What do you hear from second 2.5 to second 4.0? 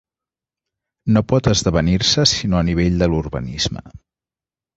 a nivell de l'urbanisme.